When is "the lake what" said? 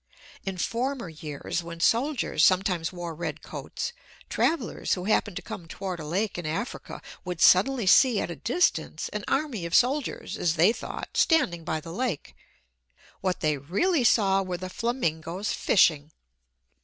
11.79-13.41